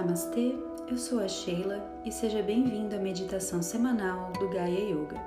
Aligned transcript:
Namastê, 0.00 0.54
eu 0.88 0.96
sou 0.96 1.20
a 1.20 1.28
Sheila 1.28 1.86
e 2.06 2.10
seja 2.10 2.42
bem-vindo 2.42 2.96
à 2.96 2.98
meditação 2.98 3.62
semanal 3.62 4.32
do 4.32 4.48
Gaia 4.48 4.80
Yoga. 4.80 5.20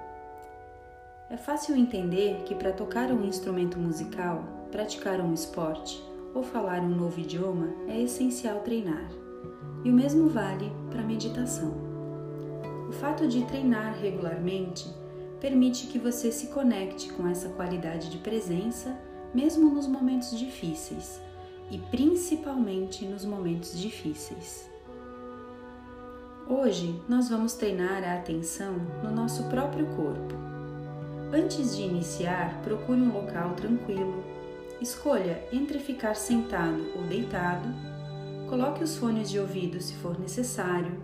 É 1.30 1.38
fácil 1.38 1.76
entender 1.76 2.42
que 2.44 2.56
para 2.56 2.74
tocar 2.74 3.12
um 3.12 3.24
instrumento 3.24 3.78
musical, 3.78 4.44
praticar 4.72 5.22
um 5.22 5.32
esporte 5.32 6.04
ou 6.34 6.42
falar 6.42 6.80
um 6.80 6.90
novo 6.90 7.20
idioma 7.20 7.68
é 7.88 8.02
essencial 8.02 8.62
treinar. 8.62 9.12
E 9.86 9.92
o 9.92 9.94
mesmo 9.94 10.28
vale 10.28 10.72
para 10.90 11.02
a 11.02 11.06
meditação. 11.06 11.76
O 12.90 12.94
fato 12.94 13.28
de 13.28 13.46
treinar 13.46 14.00
regularmente 14.02 14.92
permite 15.40 15.86
que 15.86 16.00
você 16.00 16.32
se 16.32 16.48
conecte 16.48 17.14
com 17.14 17.28
essa 17.28 17.50
qualidade 17.50 18.10
de 18.10 18.18
presença 18.18 18.98
mesmo 19.36 19.70
nos 19.70 19.86
momentos 19.86 20.36
difíceis 20.36 21.22
e 21.72 21.78
principalmente 21.78 23.06
nos 23.06 23.26
momentos 23.26 23.80
difíceis. 23.80 24.70
Hoje 26.48 27.02
nós 27.08 27.30
vamos 27.30 27.54
treinar 27.54 28.04
a 28.04 28.16
atenção 28.16 28.76
no 29.02 29.12
nosso 29.12 29.44
próprio 29.46 29.86
corpo. 29.96 30.36
Antes 31.34 31.76
de 31.76 31.84
iniciar, 31.84 32.62
procure 32.64 33.00
um 33.02 33.14
local 33.14 33.54
tranquilo. 33.54 34.24
Escolha 34.82 35.42
entre 35.52 35.80
ficar 35.80 36.16
sentado 36.16 36.92
ou 36.96 37.04
deitado. 37.04 37.68
Coloque 38.50 38.84
os 38.84 38.98
fones 38.98 39.30
de 39.30 39.40
ouvido 39.40 39.82
se 39.82 39.94
for 39.96 40.20
necessário 40.20 41.02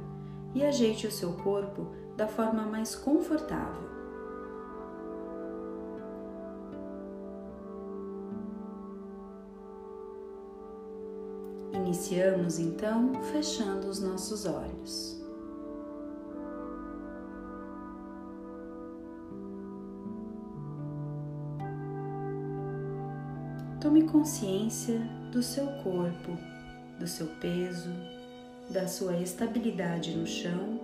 e 0.54 0.64
ajeite 0.64 1.08
o 1.08 1.12
seu 1.12 1.34
corpo 1.34 1.88
da 2.18 2.28
forma 2.28 2.64
mais 2.64 2.96
confortável. 2.96 3.99
Iniciamos 11.90 12.60
então 12.60 13.16
fechando 13.34 13.88
os 13.88 14.00
nossos 14.00 14.46
olhos. 14.46 15.20
Tome 23.82 24.04
consciência 24.04 25.00
do 25.32 25.42
seu 25.42 25.66
corpo, 25.84 26.38
do 27.00 27.08
seu 27.08 27.26
peso, 27.42 27.90
da 28.70 28.88
sua 28.88 29.18
estabilidade 29.18 30.16
no 30.16 30.28
chão 30.28 30.80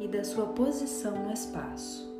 e 0.00 0.08
da 0.08 0.24
sua 0.24 0.46
posição 0.46 1.22
no 1.22 1.34
espaço. 1.34 2.10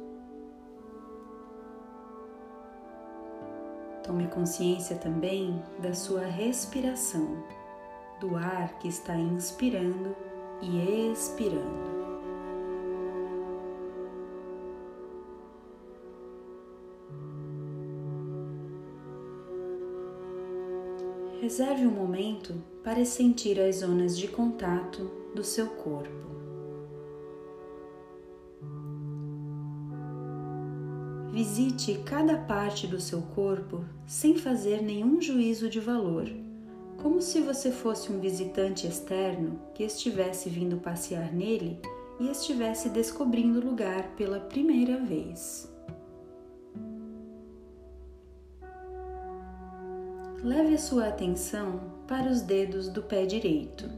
Tome 4.02 4.28
consciência 4.28 4.96
também 4.96 5.58
da 5.80 5.94
sua 5.94 6.26
respiração 6.26 7.42
do 8.20 8.36
ar 8.36 8.78
que 8.78 8.88
está 8.88 9.14
inspirando 9.14 10.14
e 10.62 11.10
expirando. 11.12 11.96
Reserve 21.40 21.86
um 21.86 21.90
momento 21.90 22.54
para 22.82 23.04
sentir 23.04 23.60
as 23.60 23.76
zonas 23.76 24.18
de 24.18 24.26
contato 24.26 25.10
do 25.34 25.44
seu 25.44 25.68
corpo. 25.68 26.26
Visite 31.30 32.00
cada 32.04 32.38
parte 32.38 32.86
do 32.86 32.98
seu 32.98 33.20
corpo 33.20 33.84
sem 34.06 34.36
fazer 34.38 34.80
nenhum 34.80 35.20
juízo 35.20 35.68
de 35.68 35.78
valor 35.78 36.45
como 37.06 37.22
se 37.22 37.40
você 37.40 37.70
fosse 37.70 38.10
um 38.10 38.18
visitante 38.18 38.84
externo 38.84 39.60
que 39.72 39.84
estivesse 39.84 40.50
vindo 40.50 40.78
passear 40.78 41.32
nele 41.32 41.80
e 42.18 42.28
estivesse 42.28 42.88
descobrindo 42.88 43.60
o 43.60 43.64
lugar 43.64 44.08
pela 44.16 44.40
primeira 44.40 44.98
vez. 44.98 45.72
Leve 50.42 50.74
a 50.74 50.78
sua 50.78 51.06
atenção 51.06 51.80
para 52.08 52.28
os 52.28 52.40
dedos 52.40 52.88
do 52.88 53.04
pé 53.04 53.24
direito. 53.24 53.88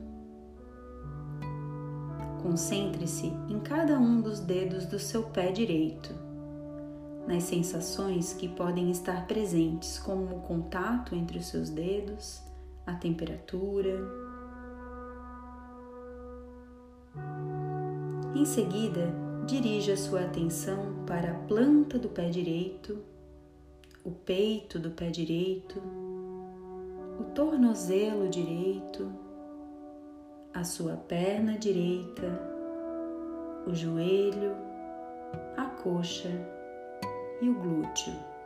Concentre-se 2.43 3.28
em 3.49 3.59
cada 3.59 3.99
um 3.99 4.21
dos 4.21 4.38
dedos 4.38 4.84
do 4.84 4.99
seu 4.99 5.22
pé 5.22 5.50
direito, 5.50 6.15
nas 7.27 7.44
sensações 7.44 8.34
que 8.34 8.47
podem 8.47 8.91
estar 8.91 9.27
presentes, 9.27 9.99
como 9.99 10.37
o 10.37 10.41
contato 10.41 11.15
entre 11.15 11.38
os 11.38 11.47
seus 11.47 11.71
dedos, 11.71 12.47
a 12.88 12.94
temperatura. 12.94 14.00
Em 18.34 18.47
seguida, 18.47 19.12
dirija 19.47 19.94
sua 19.94 20.22
atenção 20.22 21.04
para 21.06 21.32
a 21.32 21.34
planta 21.34 21.98
do 21.98 22.09
pé 22.09 22.31
direito, 22.31 22.98
o 24.03 24.10
peito 24.10 24.78
do 24.78 24.91
pé 24.91 25.10
direito, 25.10 25.82
o 27.21 27.25
tornozelo 27.34 28.27
direito, 28.31 29.12
a 30.54 30.65
sua 30.65 30.97
perna 30.97 31.59
direita, 31.59 32.41
o 33.66 33.75
joelho, 33.75 34.56
a 35.59 35.66
coxa 35.66 36.31
e 37.43 37.50
o 37.50 37.54
glúteo. 37.54 38.38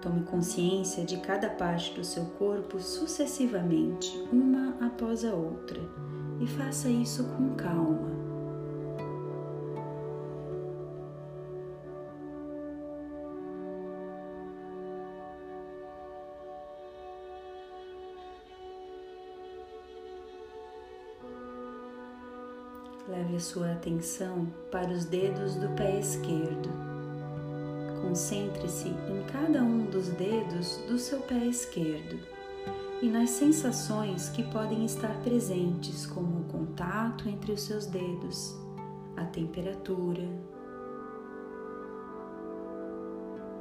Tome 0.00 0.22
consciência 0.22 1.04
de 1.04 1.16
cada 1.16 1.50
parte 1.50 1.92
do 1.92 2.04
seu 2.04 2.24
corpo 2.38 2.78
sucessivamente, 2.78 4.16
uma 4.32 4.76
após 4.80 5.24
a 5.24 5.34
outra, 5.34 5.80
e 6.40 6.46
faça 6.46 6.88
isso 6.88 7.24
com 7.36 7.54
calma. 7.56 8.16
Leve 23.08 23.36
a 23.36 23.40
sua 23.40 23.72
atenção 23.72 24.46
para 24.70 24.90
os 24.90 25.06
dedos 25.06 25.56
do 25.56 25.68
pé 25.70 25.98
esquerdo 25.98 26.47
Concentre-se 28.18 28.88
em 28.88 29.22
cada 29.32 29.62
um 29.62 29.84
dos 29.86 30.08
dedos 30.08 30.78
do 30.88 30.98
seu 30.98 31.20
pé 31.20 31.46
esquerdo 31.46 32.18
e 33.00 33.08
nas 33.08 33.30
sensações 33.30 34.28
que 34.30 34.42
podem 34.42 34.84
estar 34.84 35.20
presentes, 35.20 36.04
como 36.04 36.40
o 36.40 36.44
contato 36.46 37.28
entre 37.28 37.52
os 37.52 37.60
seus 37.60 37.86
dedos, 37.86 38.58
a 39.16 39.24
temperatura. 39.24 40.28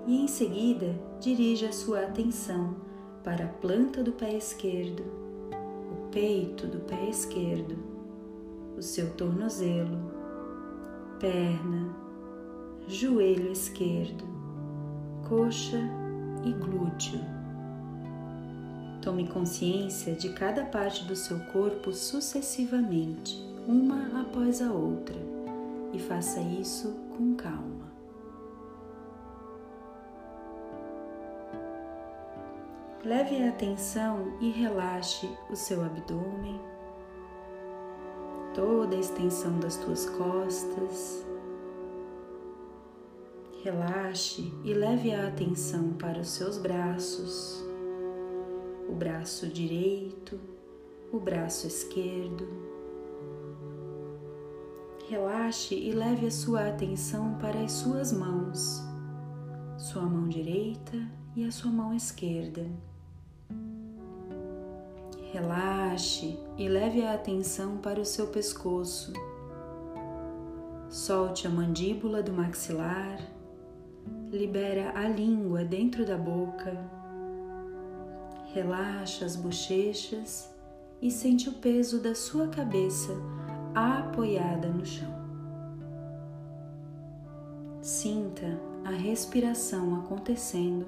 E 0.07 0.23
em 0.23 0.28
seguida, 0.28 1.00
dirija 1.19 1.72
sua 1.72 2.06
atenção 2.06 2.78
para 3.24 3.45
a 3.45 3.50
planta 3.50 4.01
do 4.01 4.12
pé 4.12 4.35
esquerdo, 4.35 5.03
o 5.91 6.09
peito 6.09 6.66
do 6.66 6.79
pé 6.79 7.07
esquerdo, 7.07 7.78
o 8.75 8.81
seu 8.81 9.13
tornozelo, 9.13 10.00
perna, 11.19 11.95
joelho 12.88 13.51
esquerdo 13.51 14.37
coxa 15.27 15.79
e 16.45 16.53
glúteo. 16.53 17.19
Tome 19.01 19.27
consciência 19.27 20.13
de 20.15 20.29
cada 20.29 20.63
parte 20.63 21.03
do 21.03 21.15
seu 21.15 21.39
corpo 21.51 21.91
sucessivamente, 21.91 23.38
uma 23.67 24.21
após 24.21 24.61
a 24.61 24.71
outra, 24.71 25.17
e 25.93 25.99
faça 25.99 26.39
isso 26.39 26.95
com 27.15 27.35
calma. 27.35 27.88
Leve 33.03 33.44
a 33.44 33.50
atenção 33.50 34.33
e 34.41 34.50
relaxe 34.50 35.30
o 35.50 35.56
seu 35.56 35.83
abdômen, 35.83 36.59
toda 38.53 38.95
a 38.95 39.00
extensão 39.00 39.59
das 39.59 39.75
tuas 39.77 40.09
costas 40.09 41.25
Relaxe 43.68 44.50
e 44.64 44.74
leve 44.74 45.14
a 45.14 45.28
atenção 45.28 45.92
para 45.92 46.22
os 46.22 46.30
seus 46.30 46.58
braços, 46.58 47.62
o 48.88 48.94
braço 48.94 49.46
direito, 49.46 50.40
o 51.12 51.19
braço 51.19 51.68
esquerdo. 51.68 52.48
Relaxe 55.10 55.75
e 55.75 55.92
leve 55.92 56.28
a 56.28 56.31
sua 56.31 56.69
atenção 56.69 57.38
para 57.42 57.60
as 57.60 57.74
suas 57.74 58.14
mãos, 58.14 58.81
sua 59.78 60.04
mão 60.04 60.30
direita 60.30 61.06
e 61.36 61.44
a 61.44 61.52
sua 61.52 61.69
mão 61.69 61.94
esquerda. 61.94 62.66
Relaxe 65.34 66.40
e 66.58 66.69
leve 66.69 67.04
a 67.04 67.16
atenção 67.16 67.80
para 67.80 68.00
o 68.00 68.06
seu 68.06 68.28
pescoço. 68.28 69.12
Solte 70.88 71.46
a 71.46 71.50
mandíbula 71.50 72.24
do 72.24 72.31
maxilar 72.31 73.36
libera 74.31 74.91
a 74.94 75.07
língua 75.07 75.63
dentro 75.63 76.06
da 76.06 76.18
boca, 76.18 76.77
relaxa 78.53 79.25
as 79.25 79.35
bochechas 79.35 80.53
e 81.01 81.09
sente 81.09 81.47
o 81.47 81.53
peso 81.53 82.01
da 82.01 82.13
sua 82.13 82.47
cabeça 82.47 83.13
apoiada 83.74 84.68
no 84.69 84.85
chão. 84.85 85.15
Sinta 87.81 88.59
a 88.83 88.91
respiração 88.91 89.95
acontecendo 89.95 90.88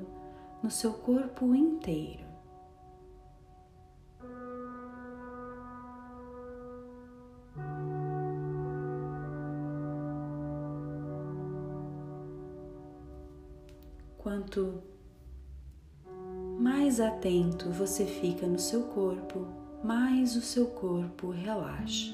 no 0.61 0.69
seu 0.69 0.91
corpo 0.93 1.55
inteiro. 1.55 2.28
Quanto 14.29 14.83
mais 16.59 16.99
atento 16.99 17.71
você 17.71 18.05
fica 18.05 18.45
no 18.45 18.59
seu 18.59 18.83
corpo, 18.83 19.47
mais 19.83 20.35
o 20.35 20.41
seu 20.41 20.67
corpo 20.67 21.31
relaxa. 21.31 22.13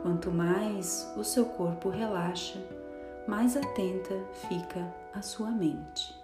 Quanto 0.00 0.30
mais 0.30 1.06
o 1.18 1.22
seu 1.22 1.44
corpo 1.44 1.90
relaxa, 1.90 2.58
mais 3.28 3.58
atenta 3.58 4.14
fica 4.48 4.90
a 5.12 5.20
sua 5.20 5.50
mente. 5.50 6.18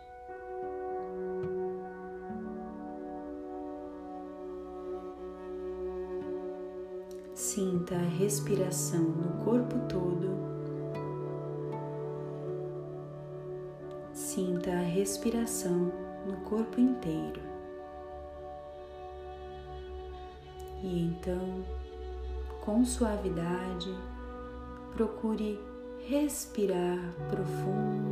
Sinta 7.35 7.95
a 7.95 7.99
respiração 7.99 9.03
no 9.03 9.45
corpo 9.45 9.79
todo. 9.87 10.54
Sinta 14.35 14.73
a 14.73 14.81
respiração 14.81 15.93
no 16.27 16.37
corpo 16.39 16.81
inteiro. 16.81 17.41
E 20.83 21.05
então, 21.05 21.65
com 22.61 22.85
suavidade, 22.85 23.95
procure 24.93 25.57
respirar 26.09 26.99
profundo, 27.31 28.11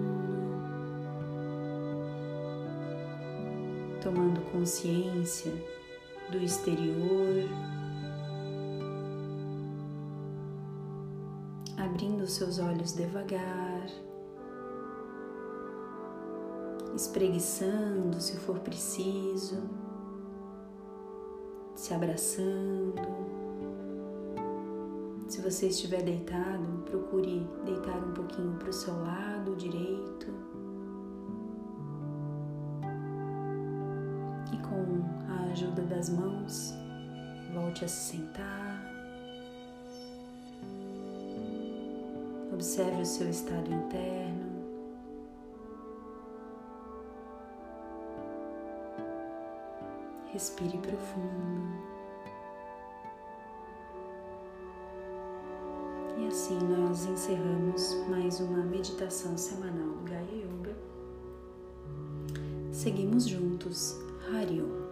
tomando 4.01 4.41
consciência 4.53 5.53
do 6.31 6.39
exterior, 6.39 7.49
abrindo 11.77 12.29
seus 12.29 12.61
olhos 12.61 12.93
devagar, 12.93 13.89
espreguiçando 16.95 18.21
se 18.21 18.37
for 18.37 18.59
preciso, 18.61 19.63
se 21.75 21.95
abraçando. 21.95 23.03
Se 25.29 25.41
você 25.41 25.69
estiver 25.69 26.03
deitado, 26.03 26.83
procure 26.85 27.47
deitar 27.65 27.97
um 27.97 28.13
pouquinho 28.13 28.57
para 28.59 28.69
o 28.69 28.73
seu 28.73 28.95
lado 28.95 29.57
direito. 29.57 30.27
E 34.53 34.57
com 34.59 35.33
a 35.33 35.53
ajuda 35.53 35.83
das 35.83 36.11
mãos, 36.11 36.75
volte 37.55 37.85
a 37.85 37.89
se 37.89 38.13
sentar. 38.13 38.93
Observe 42.53 43.01
o 43.01 43.07
seu 43.07 43.31
estado 43.31 43.73
interno. 43.73 44.52
Respire 50.33 50.79
profundo. 50.79 51.93
E 56.17 56.27
assim 56.27 56.59
nós 56.59 57.05
encerramos 57.05 57.95
mais 58.09 58.41
uma 58.41 58.65
meditação 58.65 59.37
semanal 59.37 59.95
Gaia 60.05 60.45
Yoga. 60.45 60.75
Seguimos 62.71 63.27
juntos, 63.29 63.95
Hariom. 64.33 64.92